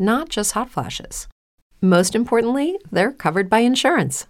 [0.00, 1.28] not just hot flashes.
[1.80, 4.26] Most importantly, they're covered by insurance.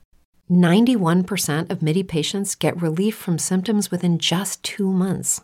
[0.51, 5.41] 91% of MIDI patients get relief from symptoms within just two months.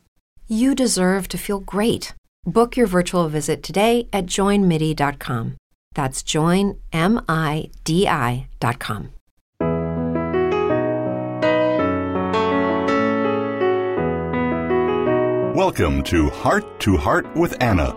[0.49, 2.13] You deserve to feel great.
[2.45, 5.57] Book your virtual visit today at joinmidi.com.
[5.95, 6.81] That's joinmidi.com.
[15.57, 17.97] Welcome to Heart to Heart with Anna,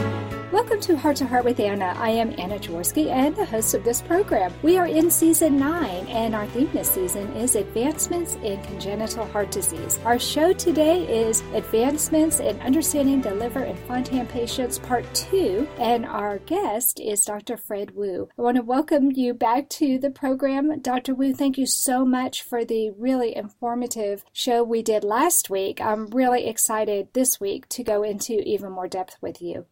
[0.71, 1.93] Welcome to Heart to Heart with Anna.
[1.97, 4.53] I am Anna Jaworski and the host of this program.
[4.61, 9.51] We are in season nine, and our theme this season is Advancements in Congenital Heart
[9.51, 9.99] Disease.
[10.05, 16.05] Our show today is Advancements in Understanding the Liver and Fontan Patients, Part Two, and
[16.05, 17.57] our guest is Dr.
[17.57, 18.29] Fred Wu.
[18.37, 20.79] I want to welcome you back to the program.
[20.79, 21.13] Dr.
[21.13, 25.81] Wu, thank you so much for the really informative show we did last week.
[25.81, 29.65] I'm really excited this week to go into even more depth with you.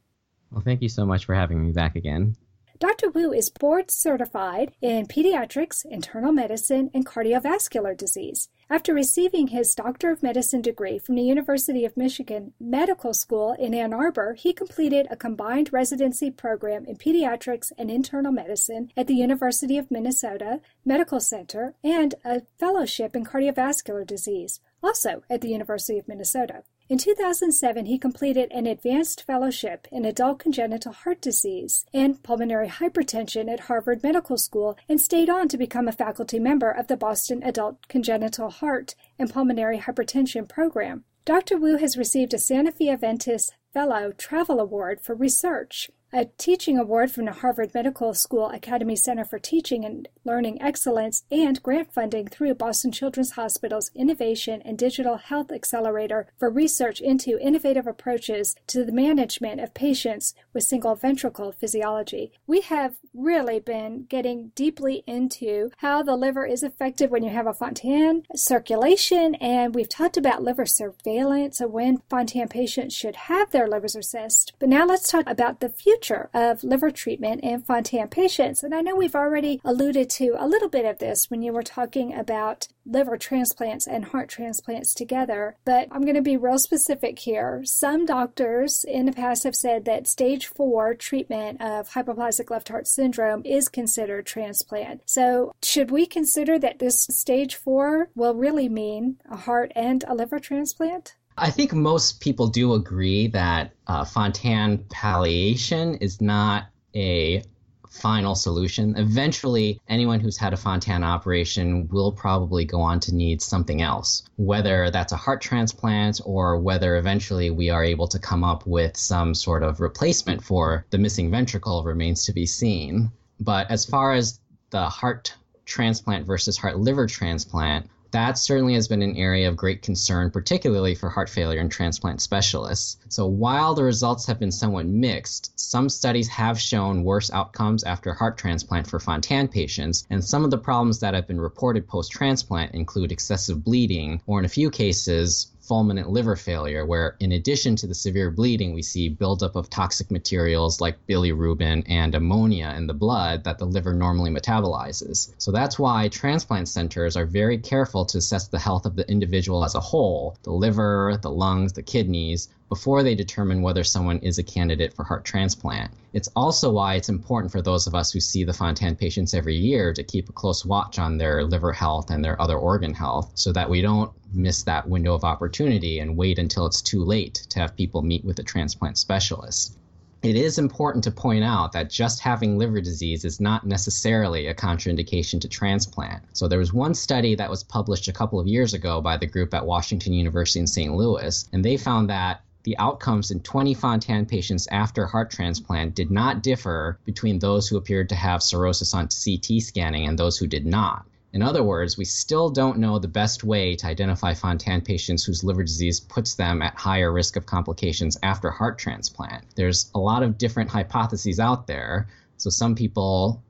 [0.52, 2.36] Well, thank you so much for having me back again.
[2.80, 3.10] Dr.
[3.10, 8.48] Wu is board certified in pediatrics, internal medicine, and cardiovascular disease.
[8.70, 13.74] After receiving his Doctor of Medicine degree from the University of Michigan Medical School in
[13.74, 19.16] Ann Arbor, he completed a combined residency program in pediatrics and internal medicine at the
[19.16, 26.00] University of Minnesota Medical Center and a fellowship in cardiovascular disease, also at the University
[26.00, 26.64] of Minnesota.
[26.90, 33.48] In 2007, he completed an advanced fellowship in adult congenital heart disease and pulmonary hypertension
[33.48, 37.44] at Harvard Medical School and stayed on to become a faculty member of the Boston
[37.44, 41.04] Adult Congenital Heart and Pulmonary Hypertension Program.
[41.26, 41.58] Dr.
[41.58, 47.26] Wu has received a Sanofi Aventis Fellow Travel Award for research a teaching award from
[47.26, 52.54] the Harvard Medical School Academy Center for Teaching and Learning Excellence, and grant funding through
[52.56, 58.92] Boston Children's Hospital's Innovation and Digital Health Accelerator for research into innovative approaches to the
[58.92, 62.32] management of patients with single ventricle physiology.
[62.48, 67.48] We have really been getting deeply into how the liver is affected when you have
[67.48, 73.52] a Fontan circulation, and we've talked about liver surveillance and when Fontan patients should have
[73.52, 74.54] their livers assessed.
[74.60, 78.64] But now let's talk about the future future of liver treatment in Fontan patients.
[78.64, 81.64] And I know we've already alluded to a little bit of this when you were
[81.64, 87.20] talking about liver transplants and heart transplants together, but I'm going to be real specific
[87.20, 87.62] here.
[87.66, 92.88] Some doctors in the past have said that stage four treatment of hypoplastic left heart
[92.88, 95.02] syndrome is considered transplant.
[95.06, 100.16] So, should we consider that this stage four will really mean a heart and a
[100.16, 101.16] liver transplant?
[101.42, 107.44] I think most people do agree that uh, Fontan palliation is not a
[107.90, 108.96] final solution.
[108.98, 114.24] Eventually, anyone who's had a Fontan operation will probably go on to need something else,
[114.36, 118.98] whether that's a heart transplant or whether eventually we are able to come up with
[118.98, 123.12] some sort of replacement for the missing ventricle remains to be seen.
[123.40, 124.40] But as far as
[124.72, 125.34] the heart
[125.66, 130.96] transplant versus heart liver transplant, that certainly has been an area of great concern, particularly
[130.96, 132.98] for heart failure and transplant specialists.
[133.10, 138.14] So, while the results have been somewhat mixed, some studies have shown worse outcomes after
[138.14, 142.12] heart transplant for Fontan patients, and some of the problems that have been reported post
[142.12, 147.76] transplant include excessive bleeding, or in a few cases, fulminant liver failure, where in addition
[147.76, 152.88] to the severe bleeding, we see buildup of toxic materials like bilirubin and ammonia in
[152.88, 155.32] the blood that the liver normally metabolizes.
[155.38, 159.64] So that's why transplant centers are very careful to assess the health of the individual
[159.64, 164.38] as a whole the liver, the lungs, the kidneys before they determine whether someone is
[164.38, 165.92] a candidate for heart transplant.
[166.14, 169.56] It's also why it's important for those of us who see the Fontan patients every
[169.56, 173.32] year to keep a close watch on their liver health and their other organ health
[173.34, 177.46] so that we don't miss that window of opportunity and wait until it's too late
[177.50, 179.76] to have people meet with a transplant specialist.
[180.22, 184.54] It is important to point out that just having liver disease is not necessarily a
[184.54, 186.24] contraindication to transplant.
[186.34, 189.26] So, there was one study that was published a couple of years ago by the
[189.26, 190.94] group at Washington University in St.
[190.94, 196.12] Louis, and they found that the outcomes in 20 Fontan patients after heart transplant did
[196.12, 200.48] not differ between those who appeared to have cirrhosis on CT scanning and those who
[200.48, 201.06] did not.
[201.32, 205.44] In other words, we still don't know the best way to identify Fontan patients whose
[205.44, 209.46] liver disease puts them at higher risk of complications after heart transplant.
[209.56, 212.08] There's a lot of different hypotheses out there.
[212.38, 213.44] So some people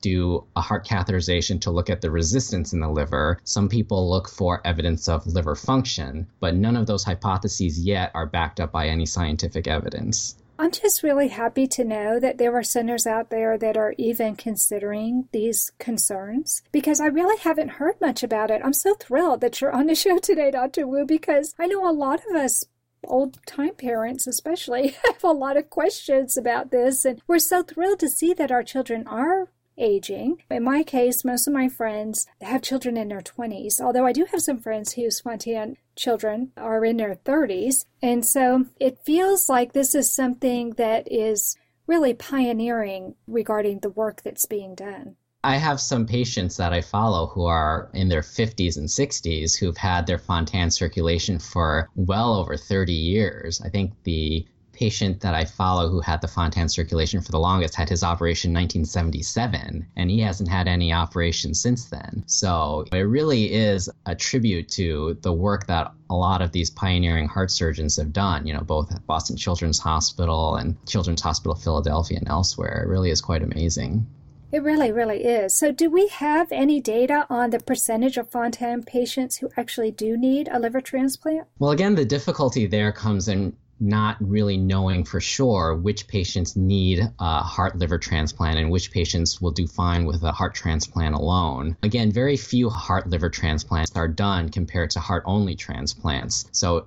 [0.00, 3.40] do a heart catheterization to look at the resistance in the liver.
[3.44, 8.26] Some people look for evidence of liver function, but none of those hypotheses yet are
[8.26, 10.36] backed up by any scientific evidence.
[10.58, 14.36] I'm just really happy to know that there are centers out there that are even
[14.36, 18.62] considering these concerns because I really haven't heard much about it.
[18.64, 20.86] I'm so thrilled that you're on the show today, Dr.
[20.86, 22.64] Wu, because I know a lot of us
[23.04, 28.00] old time parents especially have a lot of questions about this and we're so thrilled
[28.00, 29.48] to see that our children are
[29.78, 30.42] aging.
[30.50, 34.26] In my case, most of my friends have children in their 20s, although I do
[34.30, 37.84] have some friends whose Fontan children are in their 30s.
[38.02, 41.56] And so it feels like this is something that is
[41.86, 45.16] really pioneering regarding the work that's being done.
[45.44, 49.76] I have some patients that I follow who are in their 50s and 60s who've
[49.76, 53.60] had their Fontan circulation for well over 30 years.
[53.64, 54.44] I think the
[54.76, 58.50] patient that I follow who had the Fontan circulation for the longest had his operation
[58.50, 62.22] in 1977, and he hasn't had any operation since then.
[62.26, 67.26] So it really is a tribute to the work that a lot of these pioneering
[67.26, 72.18] heart surgeons have done, you know, both at Boston Children's Hospital and Children's Hospital Philadelphia
[72.18, 72.82] and elsewhere.
[72.84, 74.06] It really is quite amazing.
[74.52, 75.54] It really, really is.
[75.54, 80.16] So, do we have any data on the percentage of Fontan patients who actually do
[80.16, 81.48] need a liver transplant?
[81.58, 87.00] Well, again, the difficulty there comes in not really knowing for sure which patients need
[87.18, 91.76] a heart liver transplant and which patients will do fine with a heart transplant alone.
[91.82, 96.48] Again, very few heart liver transplants are done compared to heart only transplants.
[96.52, 96.86] So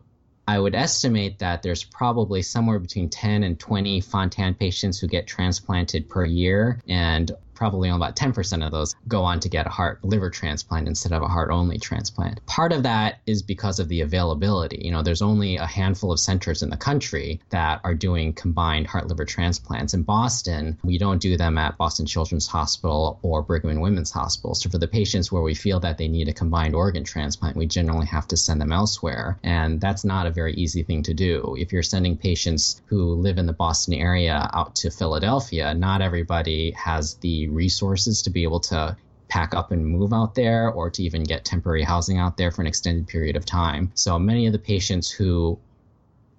[0.49, 5.27] I would estimate that there's probably somewhere between 10 and 20 Fontan patients who get
[5.27, 9.69] transplanted per year, and probably only about 10% of those go on to get a
[9.69, 12.43] heart liver transplant instead of a heart only transplant.
[12.45, 14.79] Part of that is because of the availability.
[14.81, 18.87] You know, there's only a handful of centers in the country that are doing combined
[18.87, 19.93] heart liver transplants.
[19.93, 24.55] In Boston, we don't do them at Boston Children's Hospital or Brigham and Women's Hospital.
[24.55, 27.65] So for the patients where we feel that they need a combined organ transplant, we
[27.65, 29.37] generally have to send them elsewhere.
[29.43, 31.57] And that's not a very easy thing to do.
[31.59, 36.71] If you're sending patients who live in the Boston area out to Philadelphia, not everybody
[36.71, 38.95] has the resources to be able to
[39.27, 42.61] pack up and move out there or to even get temporary housing out there for
[42.61, 43.91] an extended period of time.
[43.93, 45.59] So many of the patients who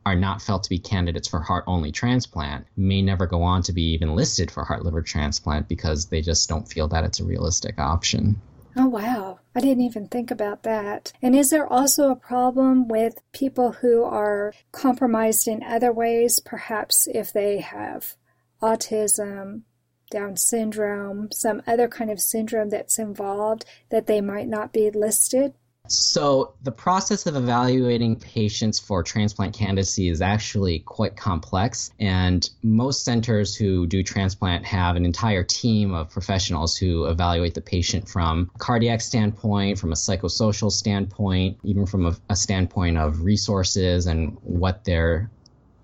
[0.04, 3.72] are not felt to be candidates for heart only transplant may never go on to
[3.72, 7.24] be even listed for heart liver transplant because they just don't feel that it's a
[7.24, 8.40] realistic option.
[8.76, 9.40] Oh, wow.
[9.54, 11.12] I didn't even think about that.
[11.20, 17.06] And is there also a problem with people who are compromised in other ways, perhaps
[17.06, 18.14] if they have
[18.62, 19.62] autism
[20.10, 25.54] down syndrome, some other kind of syndrome that's involved that they might not be listed?
[25.90, 31.90] So, the process of evaluating patients for transplant candidacy is actually quite complex.
[31.98, 37.60] And most centers who do transplant have an entire team of professionals who evaluate the
[37.60, 43.22] patient from a cardiac standpoint, from a psychosocial standpoint, even from a, a standpoint of
[43.22, 45.28] resources and what their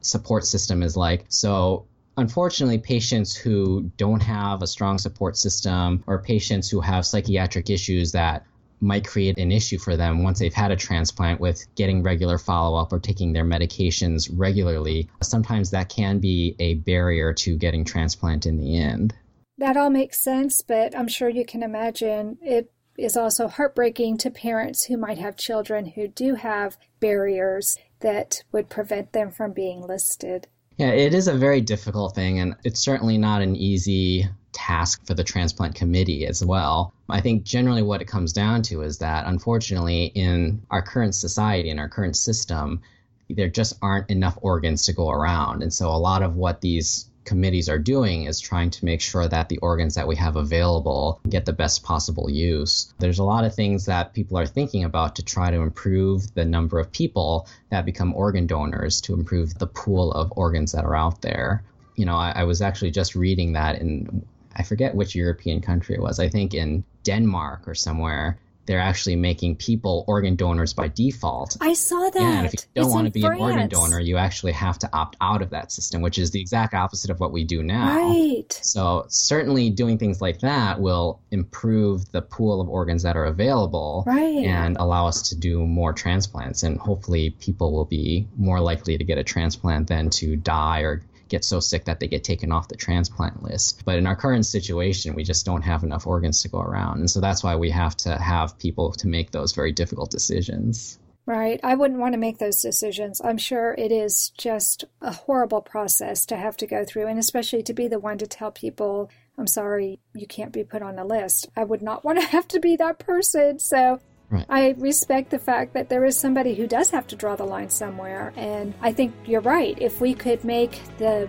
[0.02, 1.25] support system is like.
[1.30, 7.70] So, unfortunately, patients who don't have a strong support system or patients who have psychiatric
[7.70, 8.46] issues that
[8.80, 12.78] might create an issue for them once they've had a transplant with getting regular follow
[12.78, 15.08] up or taking their medications regularly.
[15.23, 19.14] Sometimes that can be a barrier to getting transplant in the end.
[19.58, 24.30] That all makes sense, but I'm sure you can imagine it is also heartbreaking to
[24.30, 29.80] parents who might have children who do have barriers that would prevent them from being
[29.80, 30.49] listed.
[30.76, 35.14] Yeah, it is a very difficult thing, and it's certainly not an easy task for
[35.14, 36.92] the transplant committee as well.
[37.09, 41.71] I think generally what it comes down to is that unfortunately, in our current society,
[41.71, 42.83] in our current system,
[43.30, 45.62] there just aren't enough organs to go around.
[45.62, 49.28] And so a lot of what these committees are doing is trying to make sure
[49.28, 52.95] that the organs that we have available get the best possible use.
[52.99, 56.45] There's a lot of things that people are thinking about to try to improve the
[56.45, 60.97] number of people that become organ donors, to improve the pool of organs that are
[60.97, 61.62] out there.
[61.97, 65.97] You know, I, I was actually just reading that in, I forget which European country
[65.97, 70.88] it was, I think in Denmark or somewhere, they're actually making people organ donors by
[70.88, 71.56] default.
[71.61, 72.20] I saw that.
[72.20, 73.40] Yeah, and if you don't It's want to be France.
[73.40, 76.40] an organ donor, you actually have to opt out of that system, which is the
[76.40, 77.96] exact opposite of what we do now.
[77.96, 78.52] Right.
[78.62, 84.04] So certainly doing things like that will improve the pool of organs that are available
[84.06, 84.44] Right.
[84.44, 89.04] and allow us to do more transplants and hopefully people will be more likely to
[89.04, 92.68] get a transplant than to die or get so sick that they get taken off
[92.68, 93.85] the transplant list.
[93.85, 96.99] But in our current situation, we just don't have enough organs to go around.
[97.00, 100.99] And so that's why we have to have people to make those very difficult decisions.
[101.26, 101.59] Right.
[101.64, 103.21] I wouldn't want to make those decisions.
[103.25, 107.64] I'm sure it is just a horrible process to have to go through, and especially
[107.64, 111.04] to be the one to tell people, I'm sorry, you can't be put on a
[111.04, 111.49] list.
[111.56, 113.59] I would not want to have to be that person.
[113.59, 114.47] So Right.
[114.49, 117.71] I respect the fact that there is somebody who does have to draw the line
[117.71, 118.33] somewhere.
[118.37, 119.80] And I think you're right.
[119.80, 121.28] If we could make the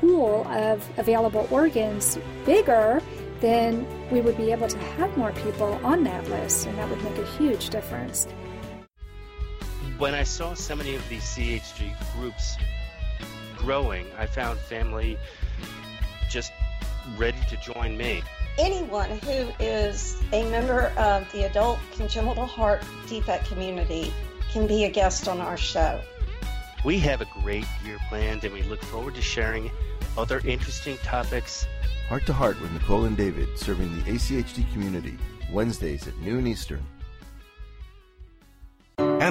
[0.00, 3.00] pool of available organs bigger,
[3.40, 7.02] then we would be able to have more people on that list, and that would
[7.02, 8.26] make a huge difference.
[9.98, 12.56] When I saw so many of these CHD groups
[13.56, 15.18] growing, I found family
[16.28, 16.52] just
[17.16, 18.22] ready to join me.
[18.58, 24.12] Anyone who is a member of the adult congenital heart defect community
[24.50, 26.00] can be a guest on our show.
[26.84, 29.70] We have a great year planned and we look forward to sharing
[30.16, 31.66] other interesting topics.
[32.08, 35.18] Heart to Heart with Nicole and David, serving the ACHD community,
[35.50, 36.86] Wednesdays at noon Eastern.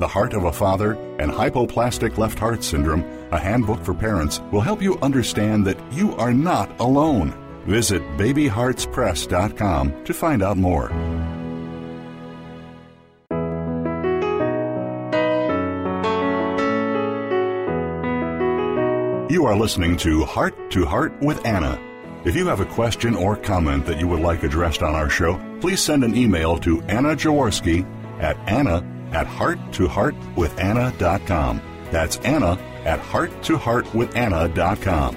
[0.00, 4.62] The Heart of a Father, and Hypoplastic Left Heart Syndrome, a handbook for parents, will
[4.62, 7.34] help you understand that you are not alone.
[7.66, 10.88] Visit babyheartspress.com to find out more.
[19.30, 21.78] You are listening to Heart to Heart with Anna.
[22.24, 25.38] If you have a question or comment that you would like addressed on our show,
[25.60, 27.84] please send an email to Anna Jaworski
[28.18, 31.60] at anna at hearttoheartwithanna.com.
[31.90, 35.16] That's Anna at hearttoheartwithanna.com.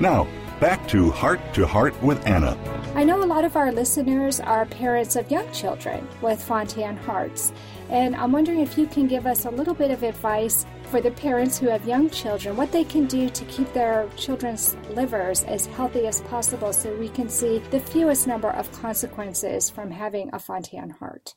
[0.00, 0.26] Now,
[0.60, 2.56] back to Heart to Heart with Anna.
[2.94, 7.52] I know a lot of our listeners are parents of young children with Fontan hearts,
[7.90, 11.10] and I'm wondering if you can give us a little bit of advice for the
[11.10, 15.66] parents who have young children, what they can do to keep their children's livers as
[15.66, 20.38] healthy as possible so we can see the fewest number of consequences from having a
[20.38, 21.34] Fontan heart.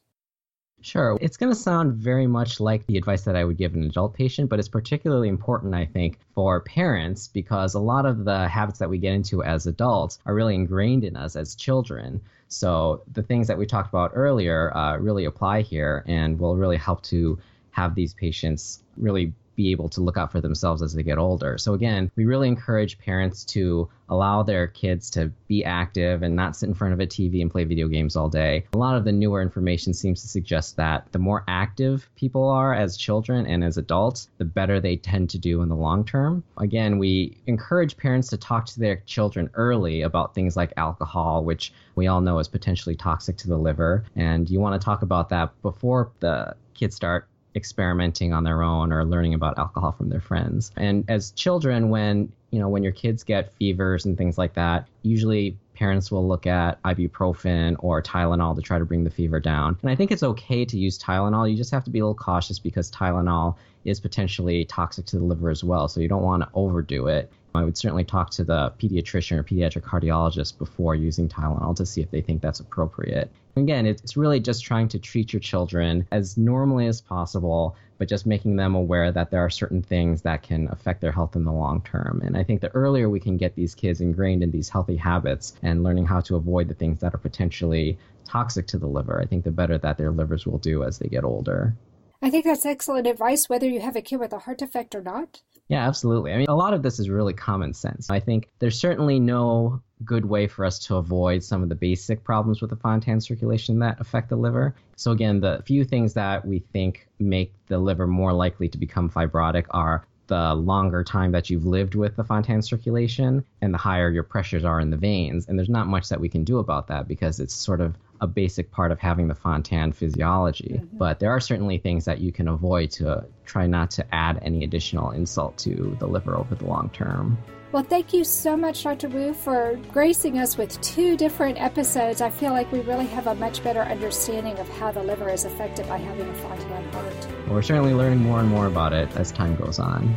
[0.81, 1.17] Sure.
[1.19, 4.13] It's going to sound very much like the advice that I would give an adult
[4.13, 8.79] patient, but it's particularly important, I think, for parents because a lot of the habits
[8.79, 12.21] that we get into as adults are really ingrained in us as children.
[12.47, 16.77] So the things that we talked about earlier uh, really apply here and will really
[16.77, 17.37] help to
[17.71, 21.57] have these patients really be able to look out for themselves as they get older.
[21.57, 26.55] So again, we really encourage parents to allow their kids to be active and not
[26.55, 28.63] sit in front of a TV and play video games all day.
[28.71, 32.73] A lot of the newer information seems to suggest that the more active people are
[32.73, 36.41] as children and as adults, the better they tend to do in the long term.
[36.57, 41.73] Again, we encourage parents to talk to their children early about things like alcohol, which
[41.95, 45.27] we all know is potentially toxic to the liver, and you want to talk about
[45.29, 50.21] that before the kids start experimenting on their own or learning about alcohol from their
[50.21, 50.71] friends.
[50.77, 54.87] And as children, when you know when your kids get fevers and things like that,
[55.03, 59.77] usually parents will look at ibuprofen or Tylenol to try to bring the fever down.
[59.81, 61.49] And I think it's okay to use Tylenol.
[61.49, 65.23] You just have to be a little cautious because Tylenol is potentially toxic to the
[65.23, 65.87] liver as well.
[65.87, 67.31] So you don't want to overdo it.
[67.55, 72.01] I would certainly talk to the pediatrician or pediatric cardiologist before using Tylenol to see
[72.01, 73.31] if they think that's appropriate.
[73.59, 78.25] Again, it's really just trying to treat your children as normally as possible, but just
[78.25, 81.51] making them aware that there are certain things that can affect their health in the
[81.51, 82.21] long term.
[82.23, 85.53] And I think the earlier we can get these kids ingrained in these healthy habits
[85.61, 89.25] and learning how to avoid the things that are potentially toxic to the liver, I
[89.25, 91.75] think the better that their livers will do as they get older.
[92.21, 95.01] I think that's excellent advice, whether you have a kid with a heart defect or
[95.01, 95.41] not.
[95.69, 96.33] Yeah, absolutely.
[96.33, 98.09] I mean, a lot of this is really common sense.
[98.09, 102.23] I think there's certainly no good way for us to avoid some of the basic
[102.23, 104.73] problems with the Fontan circulation that affect the liver.
[104.95, 109.11] So, again, the few things that we think make the liver more likely to become
[109.11, 114.09] fibrotic are the longer time that you've lived with the Fontan circulation and the higher
[114.09, 115.47] your pressures are in the veins.
[115.47, 118.27] And there's not much that we can do about that because it's sort of a
[118.27, 120.79] basic part of having the Fontan physiology.
[120.81, 120.97] Mm-hmm.
[120.97, 124.63] But there are certainly things that you can avoid to try not to add any
[124.63, 127.37] additional insult to the liver over the long term.
[127.71, 129.09] Well, thank you so much, Dr.
[129.09, 132.19] Wu, for gracing us with two different episodes.
[132.19, 135.45] I feel like we really have a much better understanding of how the liver is
[135.45, 137.27] affected by having a Fontan heart.
[137.45, 140.15] Well, we're certainly learning more and more about it as time goes on.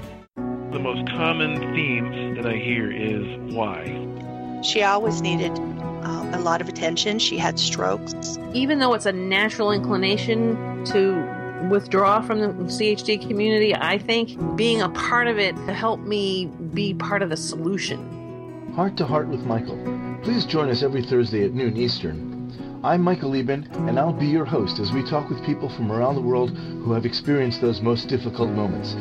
[0.73, 4.63] The most common theme that I hear is why.
[4.63, 5.55] She always needed
[6.05, 7.19] uh, a lot of attention.
[7.19, 8.39] She had strokes.
[8.53, 14.83] Even though it's a natural inclination to withdraw from the CHD community, I think being
[14.83, 18.73] a part of it to help me be part of the solution.
[18.75, 19.79] Heart to Heart with Michael.
[20.23, 22.81] Please join us every Thursday at noon Eastern.
[22.85, 26.17] I'm Michael Lieben, and I'll be your host as we talk with people from around
[26.17, 28.97] the world who have experienced those most difficult moments.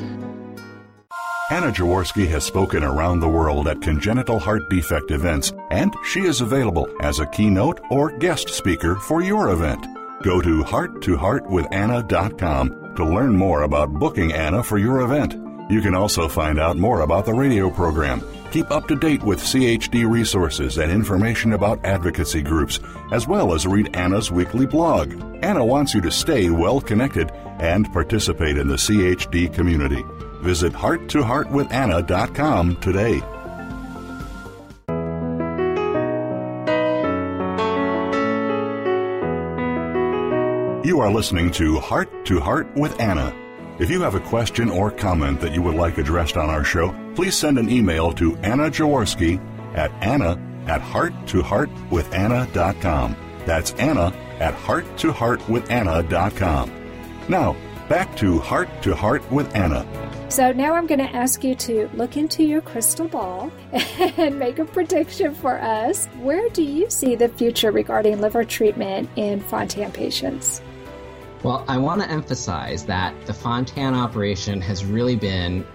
[1.52, 6.40] Anna Jaworski has spoken around the world at congenital heart defect events, and she is
[6.40, 9.86] available as a keynote or guest speaker for your event.
[10.24, 15.34] Go to hearttoheartwithanna.com to learn more about booking Anna for your event.
[15.70, 19.42] You can also find out more about the radio program, keep up to date with
[19.42, 22.80] CHD resources and information about advocacy groups,
[23.12, 25.22] as well as read Anna's weekly blog.
[25.44, 27.30] Anna wants you to stay well connected
[27.60, 30.06] and participate in the CHD community.
[30.42, 33.22] Visit hearttoheartwithanna.com today.
[40.84, 43.32] You are listening to Heart to Heart with Anna.
[43.80, 46.92] If you have a question or comment that you would like addressed on our show,
[47.16, 49.40] please send an email to Anna Jaworski
[49.76, 53.16] at anna at hearttoheartwithanna.com.
[53.46, 56.72] That's Anna at hearttoheartwithanna.com.
[57.30, 57.56] Now,
[57.88, 59.86] back to Heart to Heart with Anna.
[60.32, 64.60] So now I'm going to ask you to look into your crystal ball and make
[64.60, 66.06] a prediction for us.
[66.22, 70.62] Where do you see the future regarding liver treatment in Fontan patients?
[71.44, 75.68] Well, I want to emphasize that the Fontan operation has really been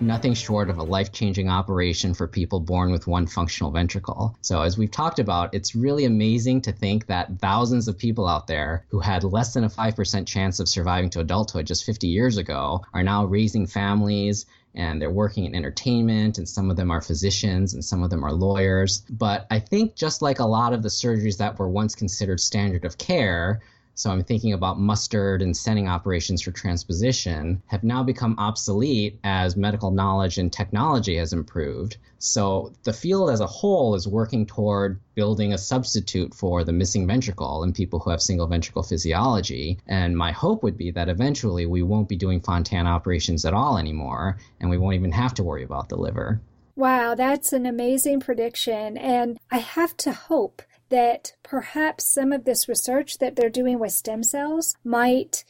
[0.00, 4.36] nothing short of a life changing operation for people born with one functional ventricle.
[4.40, 8.46] So, as we've talked about, it's really amazing to think that thousands of people out
[8.46, 12.36] there who had less than a 5% chance of surviving to adulthood just 50 years
[12.36, 17.00] ago are now raising families and they're working in entertainment, and some of them are
[17.00, 19.04] physicians, and some of them are lawyers.
[19.08, 22.84] But I think just like a lot of the surgeries that were once considered standard
[22.84, 23.60] of care,
[23.94, 29.56] so I'm thinking about Mustard and Senning operations for transposition have now become obsolete as
[29.56, 31.96] medical knowledge and technology has improved.
[32.18, 37.06] So the field as a whole is working toward building a substitute for the missing
[37.06, 39.78] ventricle in people who have single ventricle physiology.
[39.86, 43.78] And my hope would be that eventually we won't be doing Fontan operations at all
[43.78, 46.40] anymore, and we won't even have to worry about the liver.
[46.76, 48.98] Wow, that's an amazing prediction.
[48.98, 53.92] And I have to hope that perhaps some of this research that they're doing with
[53.92, 55.44] stem cells might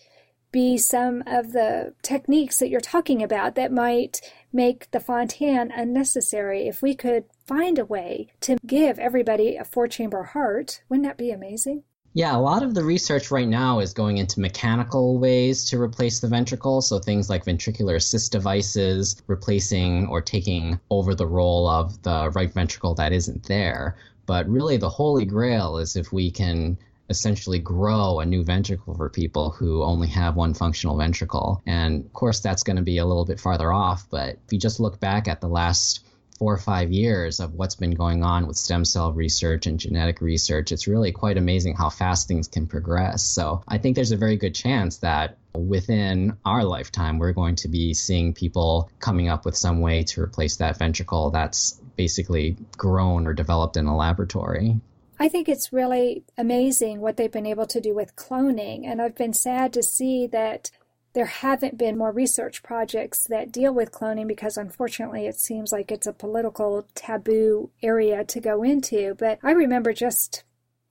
[0.54, 4.20] be some of the techniques that you're talking about that might
[4.52, 6.68] make the Fontan unnecessary.
[6.68, 11.18] If we could find a way to give everybody a four chamber heart, wouldn't that
[11.18, 11.82] be amazing?
[12.16, 16.20] Yeah, a lot of the research right now is going into mechanical ways to replace
[16.20, 16.80] the ventricle.
[16.80, 22.52] So things like ventricular assist devices, replacing or taking over the role of the right
[22.52, 23.96] ventricle that isn't there.
[24.26, 26.78] But really, the holy grail is if we can
[27.10, 31.62] essentially grow a new ventricle for people who only have one functional ventricle.
[31.66, 34.06] And of course, that's going to be a little bit farther off.
[34.10, 36.06] But if you just look back at the last
[36.38, 40.20] four or five years of what's been going on with stem cell research and genetic
[40.20, 43.22] research, it's really quite amazing how fast things can progress.
[43.22, 47.68] So I think there's a very good chance that within our lifetime, we're going to
[47.68, 53.26] be seeing people coming up with some way to replace that ventricle that's basically grown
[53.26, 54.80] or developed in a laboratory.
[55.18, 59.14] I think it's really amazing what they've been able to do with cloning, and I've
[59.14, 60.70] been sad to see that
[61.14, 65.92] there haven't been more research projects that deal with cloning because unfortunately it seems like
[65.92, 69.14] it's a political taboo area to go into.
[69.14, 70.42] But I remember just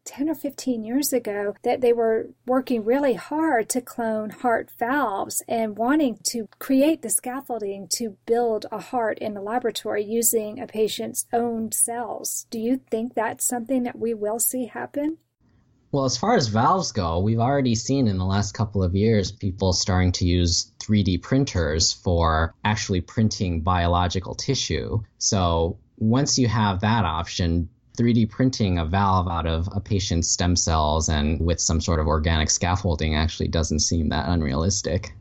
[0.06, 5.42] 10 or 15 years ago that they were working really hard to clone heart valves
[5.48, 10.68] and wanting to create the scaffolding to build a heart in the laboratory using a
[10.68, 12.46] patient's own cells.
[12.50, 15.18] Do you think that's something that we will see happen?
[15.94, 19.32] Well, as far as valves go, we've already seen in the last couple of years
[19.32, 25.04] people starting to use 3D printers for actually printing biological tissue.
[25.20, 30.56] So once you have that option, 3D printing a valve out of a patient's stem
[30.56, 35.13] cells and with some sort of organic scaffolding actually doesn't seem that unrealistic.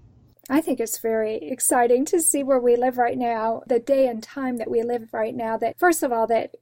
[0.49, 4.23] I think it's very exciting to see where we live right now, the day and
[4.23, 5.57] time that we live right now.
[5.57, 6.57] That, first of all, that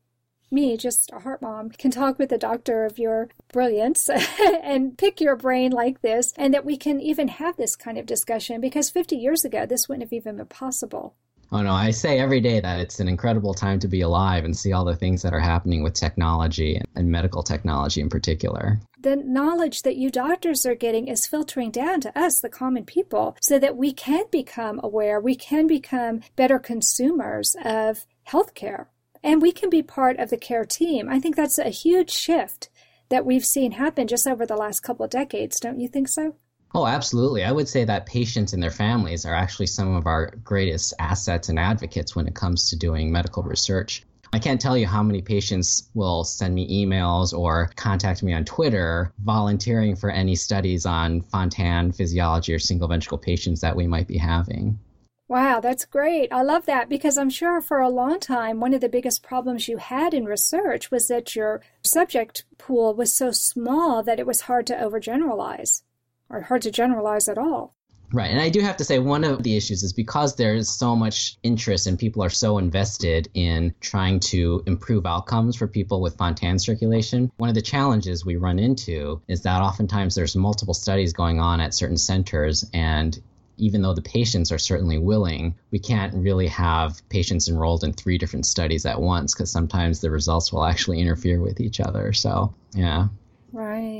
[0.50, 4.08] me, just a heart mom, can talk with the doctor of your brilliance
[4.62, 8.06] and pick your brain like this, and that we can even have this kind of
[8.06, 11.14] discussion because 50 years ago, this wouldn't have even been possible.
[11.52, 14.56] Oh no, I say every day that it's an incredible time to be alive and
[14.56, 18.78] see all the things that are happening with technology and medical technology in particular.
[19.00, 23.36] The knowledge that you doctors are getting is filtering down to us, the common people,
[23.42, 28.86] so that we can become aware, we can become better consumers of healthcare
[29.22, 31.08] and we can be part of the care team.
[31.08, 32.68] I think that's a huge shift
[33.08, 35.58] that we've seen happen just over the last couple of decades.
[35.58, 36.36] Don't you think so?
[36.72, 37.44] Oh, absolutely.
[37.44, 41.48] I would say that patients and their families are actually some of our greatest assets
[41.48, 44.04] and advocates when it comes to doing medical research.
[44.32, 48.44] I can't tell you how many patients will send me emails or contact me on
[48.44, 54.06] Twitter volunteering for any studies on Fontan physiology or single ventricle patients that we might
[54.06, 54.78] be having.
[55.26, 56.32] Wow, that's great.
[56.32, 59.66] I love that because I'm sure for a long time, one of the biggest problems
[59.66, 64.42] you had in research was that your subject pool was so small that it was
[64.42, 65.82] hard to overgeneralize
[66.30, 67.74] or hard to generalize at all.
[68.12, 68.30] Right.
[68.30, 71.38] And I do have to say, one of the issues is because there's so much
[71.44, 76.58] interest and people are so invested in trying to improve outcomes for people with Fontan
[76.58, 77.30] circulation.
[77.36, 81.60] One of the challenges we run into is that oftentimes there's multiple studies going on
[81.60, 83.16] at certain centers, and
[83.58, 88.18] even though the patients are certainly willing, we can't really have patients enrolled in three
[88.18, 92.12] different studies at once because sometimes the results will actually interfere with each other.
[92.12, 93.08] So, yeah.
[93.52, 93.99] Right.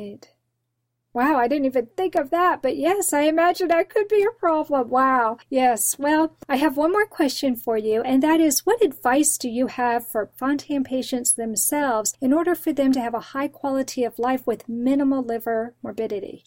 [1.13, 4.31] Wow, I didn't even think of that, but yes, I imagine that could be a
[4.31, 4.91] problem.
[4.91, 5.39] Wow.
[5.49, 5.99] Yes.
[5.99, 9.67] Well, I have one more question for you, and that is what advice do you
[9.67, 14.21] have for Fontan patients themselves in order for them to have a high quality of
[14.21, 16.45] life with minimal liver morbidity?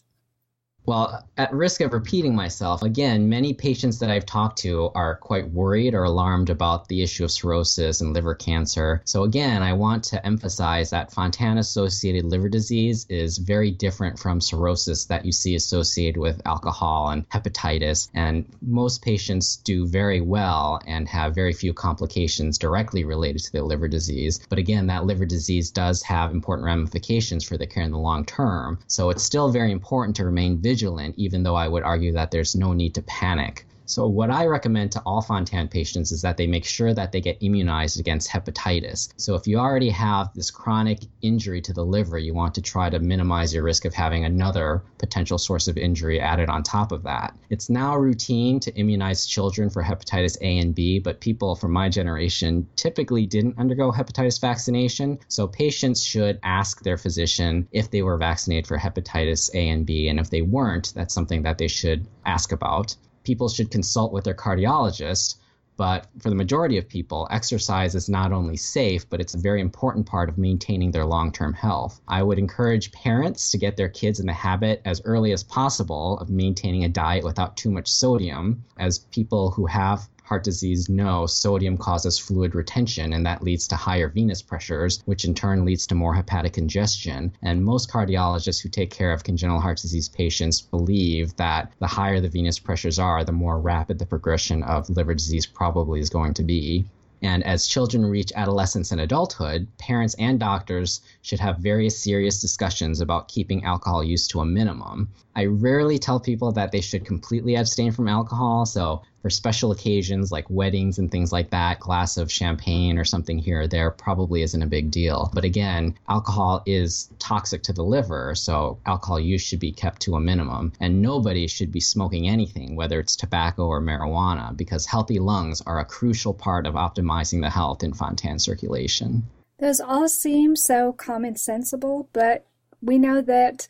[0.86, 5.50] Well, at risk of repeating myself, again, many patients that I've talked to are quite
[5.50, 9.00] worried or alarmed about the issue of cirrhosis and liver cancer.
[9.06, 14.42] So, again, I want to emphasize that Fontan associated liver disease is very different from
[14.42, 18.10] cirrhosis that you see associated with alcohol and hepatitis.
[18.12, 23.62] And most patients do very well and have very few complications directly related to their
[23.62, 24.38] liver disease.
[24.50, 28.26] But again, that liver disease does have important ramifications for the care in the long
[28.26, 28.80] term.
[28.86, 32.32] So, it's still very important to remain vigilant vigilant, even though I would argue that
[32.32, 33.64] there's no need to panic.
[33.86, 37.20] So, what I recommend to all Fontan patients is that they make sure that they
[37.20, 39.12] get immunized against hepatitis.
[39.18, 42.88] So, if you already have this chronic injury to the liver, you want to try
[42.88, 47.02] to minimize your risk of having another potential source of injury added on top of
[47.02, 47.36] that.
[47.50, 51.90] It's now routine to immunize children for hepatitis A and B, but people from my
[51.90, 55.18] generation typically didn't undergo hepatitis vaccination.
[55.28, 60.08] So, patients should ask their physician if they were vaccinated for hepatitis A and B,
[60.08, 64.24] and if they weren't, that's something that they should ask about people should consult with
[64.24, 65.36] their cardiologist.
[65.76, 69.60] But for the majority of people, exercise is not only safe, but it's a very
[69.60, 72.00] important part of maintaining their long term health.
[72.06, 76.18] I would encourage parents to get their kids in the habit as early as possible
[76.18, 81.26] of maintaining a diet without too much sodium, as people who have heart disease know
[81.26, 85.86] sodium causes fluid retention, and that leads to higher venous pressures, which in turn leads
[85.86, 87.32] to more hepatic congestion.
[87.42, 92.20] And most cardiologists who take care of congenital heart disease patients believe that the higher
[92.20, 96.34] the venous pressures are, the more rapid the progression of liver disease probably is going
[96.34, 96.86] to be.
[97.22, 103.00] And as children reach adolescence and adulthood, parents and doctors should have various serious discussions
[103.00, 105.08] about keeping alcohol use to a minimum.
[105.34, 110.30] I rarely tell people that they should completely abstain from alcohol, so for special occasions
[110.30, 114.42] like weddings and things like that, glass of champagne or something here or there probably
[114.42, 115.30] isn't a big deal.
[115.32, 120.16] But again, alcohol is toxic to the liver, so alcohol use should be kept to
[120.16, 120.74] a minimum.
[120.78, 125.80] And nobody should be smoking anything, whether it's tobacco or marijuana, because healthy lungs are
[125.80, 129.22] a crucial part of optimizing the health in Fontan circulation.
[129.58, 132.44] Those all seem so common sensible, but
[132.82, 133.68] we know that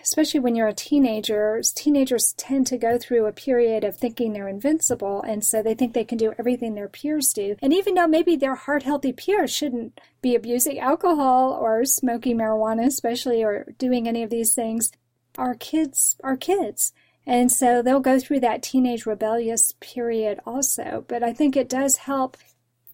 [0.00, 4.48] especially when you're a teenager, teenagers tend to go through a period of thinking they're
[4.48, 5.22] invincible.
[5.22, 7.56] And so they think they can do everything their peers do.
[7.60, 12.86] And even though maybe their heart healthy peers shouldn't be abusing alcohol or smoking marijuana,
[12.86, 14.92] especially, or doing any of these things,
[15.36, 16.92] our kids are kids.
[17.26, 21.04] And so they'll go through that teenage rebellious period also.
[21.08, 22.36] But I think it does help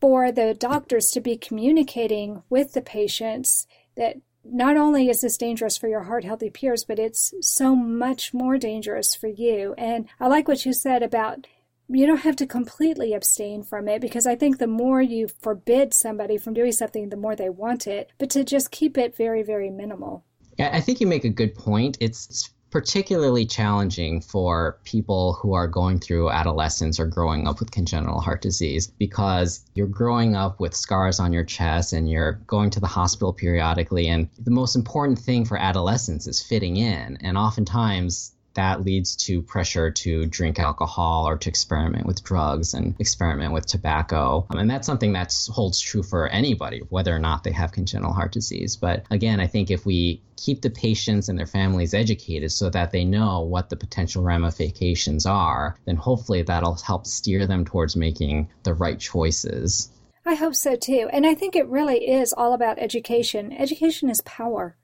[0.00, 5.76] for the doctors to be communicating with the patients that not only is this dangerous
[5.76, 9.74] for your heart healthy peers, but it's so much more dangerous for you.
[9.78, 11.46] And I like what you said about
[11.88, 15.92] you don't have to completely abstain from it because I think the more you forbid
[15.92, 19.42] somebody from doing something, the more they want it, but to just keep it very,
[19.42, 20.24] very minimal.
[20.58, 21.98] I think you make a good point.
[22.00, 28.20] It's particularly challenging for people who are going through adolescence or growing up with congenital
[28.20, 32.80] heart disease because you're growing up with scars on your chest and you're going to
[32.80, 34.08] the hospital periodically.
[34.08, 37.16] And the most important thing for adolescents is fitting in.
[37.20, 42.94] And oftentimes, that leads to pressure to drink alcohol or to experiment with drugs and
[42.98, 44.46] experiment with tobacco.
[44.50, 48.12] Um, and that's something that holds true for anybody, whether or not they have congenital
[48.12, 48.76] heart disease.
[48.76, 52.90] But again, I think if we keep the patients and their families educated so that
[52.90, 58.48] they know what the potential ramifications are, then hopefully that'll help steer them towards making
[58.62, 59.90] the right choices.
[60.26, 61.08] I hope so too.
[61.12, 63.52] And I think it really is all about education.
[63.52, 64.76] Education is power.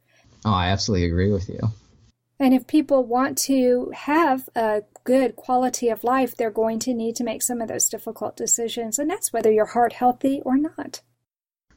[0.45, 1.61] Oh, I absolutely agree with you.
[2.41, 7.15] And if people want to have a good quality of life, they're going to need
[7.17, 8.99] to make some of those difficult decisions.
[8.99, 11.03] And that's whether you're heart healthy or not.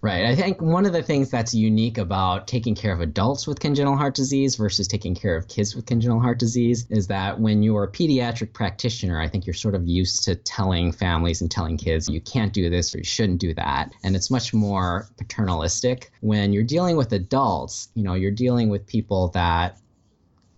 [0.02, 0.26] Right.
[0.26, 3.96] I think one of the things that's unique about taking care of adults with congenital
[3.96, 7.86] heart disease versus taking care of kids with congenital heart disease is that when you're
[7.86, 12.10] a pediatric practitioner, I think you're sort of used to telling families and telling kids,
[12.10, 13.94] you can't do this or you shouldn't do that.
[14.04, 16.12] And it's much more paternalistic.
[16.20, 19.78] When you're dealing with adults, you know, you're dealing with people that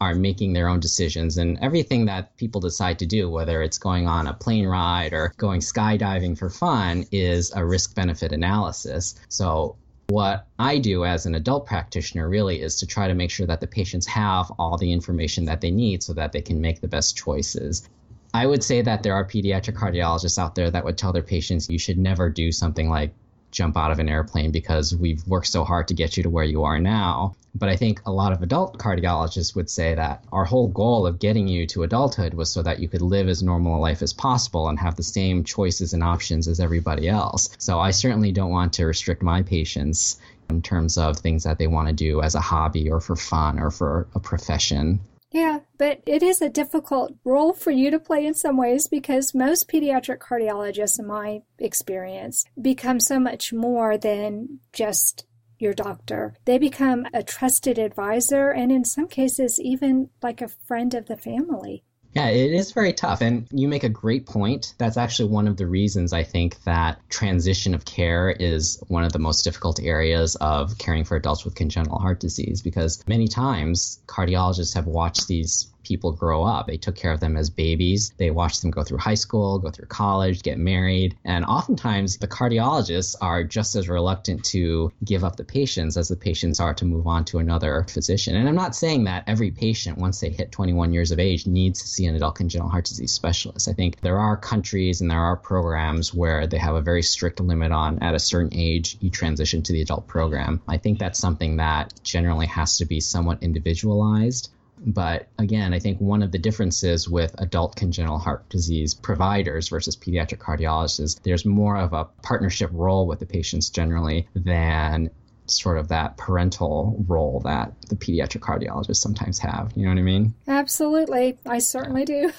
[0.02, 4.08] are making their own decisions and everything that people decide to do whether it's going
[4.08, 9.76] on a plane ride or going skydiving for fun is a risk benefit analysis so
[10.08, 13.60] what I do as an adult practitioner really is to try to make sure that
[13.60, 16.88] the patients have all the information that they need so that they can make the
[16.88, 17.90] best choices.
[18.34, 21.70] I would say that there are pediatric cardiologists out there that would tell their patients
[21.70, 23.14] you should never do something like
[23.56, 26.44] jump out of an airplane because we've worked so hard to get you to where
[26.44, 27.36] you are now.
[27.58, 31.20] But I think a lot of adult cardiologists would say that our whole goal of
[31.20, 34.12] getting you to adulthood was so that you could live as normal a life as
[34.12, 37.50] possible and have the same choices and options as everybody else.
[37.58, 41.68] So I certainly don't want to restrict my patients in terms of things that they
[41.68, 45.00] want to do as a hobby or for fun or for a profession.
[45.32, 49.34] Yeah, but it is a difficult role for you to play in some ways because
[49.34, 55.26] most pediatric cardiologists, in my experience, become so much more than just
[55.60, 56.36] your doctor.
[56.46, 61.18] They become a trusted advisor and, in some cases, even like a friend of the
[61.18, 61.84] family.
[62.16, 63.22] Yeah, it is very tough.
[63.22, 64.74] And you make a great point.
[64.78, 69.12] That's actually one of the reasons I think that transition of care is one of
[69.12, 74.00] the most difficult areas of caring for adults with congenital heart disease because many times
[74.08, 76.68] cardiologists have watched these people grow up.
[76.68, 78.12] They took care of them as babies.
[78.18, 81.16] They watched them go through high school, go through college, get married.
[81.24, 86.16] And oftentimes the cardiologists are just as reluctant to give up the patients as the
[86.16, 88.36] patients are to move on to another physician.
[88.36, 91.82] And I'm not saying that every patient, once they hit 21 years of age, needs
[91.82, 93.68] to see an adult congenital heart disease specialist.
[93.68, 97.40] I think there are countries and there are programs where they have a very strict
[97.40, 100.62] limit on at a certain age you transition to the adult program.
[100.68, 104.50] I think that's something that generally has to be somewhat individualized.
[104.78, 109.96] But again, I think one of the differences with adult congenital heart disease providers versus
[109.96, 115.10] pediatric cardiologists is there's more of a partnership role with the patients generally than
[115.48, 119.72] sort of that parental role that the pediatric cardiologists sometimes have.
[119.76, 120.34] You know what I mean?
[120.48, 121.38] Absolutely.
[121.46, 122.32] I certainly do.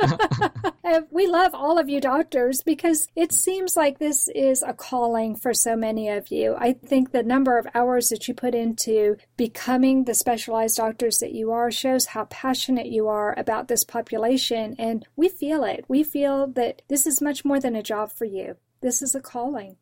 [0.82, 5.36] Uh, we love all of you doctors because it seems like this is a calling
[5.36, 6.56] for so many of you.
[6.58, 11.32] I think the number of hours that you put into becoming the specialized doctors that
[11.32, 14.74] you are shows how passionate you are about this population.
[14.78, 15.84] And we feel it.
[15.86, 18.56] We feel that this is much more than a job for you.
[18.80, 19.76] This is a calling.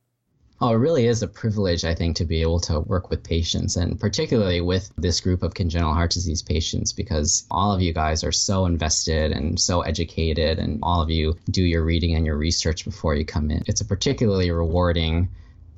[0.60, 3.76] Oh, it really is a privilege, I think, to be able to work with patients
[3.76, 8.24] and particularly with this group of congenital heart disease patients because all of you guys
[8.24, 12.36] are so invested and so educated and all of you do your reading and your
[12.36, 13.62] research before you come in.
[13.66, 15.28] It's a particularly rewarding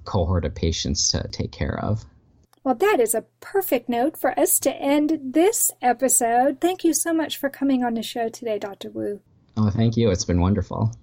[0.05, 2.03] cohort of patients to take care of.
[2.65, 6.61] Well, that is a perfect note for us to end this episode.
[6.61, 8.91] Thank you so much for coming on the show today, Dr.
[8.91, 9.21] Wu.
[9.59, 10.11] Oh, thank you.
[10.11, 10.95] It's been wonderful.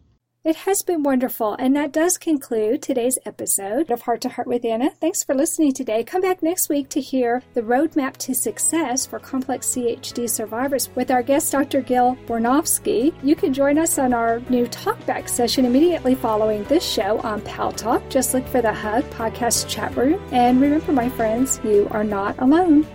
[0.43, 4.63] It has been wonderful, and that does conclude today's episode of Heart to Heart with
[4.63, 4.91] Anna.
[4.91, 6.05] Thanks for listening today.
[6.05, 11.11] Come back next week to hear the roadmap to success for complex CHD survivors with
[11.11, 11.81] our guest, Dr.
[11.81, 13.13] Gil Bornowski.
[13.23, 18.07] You can join us on our new talkback session immediately following this show on Paltalk.
[18.09, 20.21] Just look for the Hug podcast chat room.
[20.31, 22.87] And remember, my friends, you are not alone.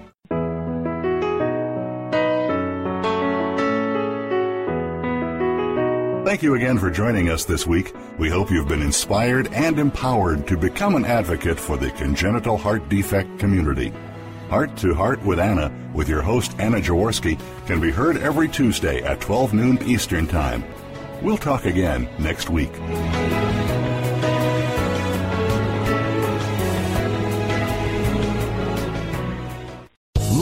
[6.33, 7.93] Thank you again for joining us this week.
[8.17, 12.89] We hope you've been inspired and empowered to become an advocate for the congenital heart
[12.89, 13.93] defect community.
[14.49, 19.03] Heart to Heart with Anna, with your host Anna Jaworski, can be heard every Tuesday
[19.03, 20.65] at 12 noon Eastern Time.
[21.21, 22.73] We'll talk again next week.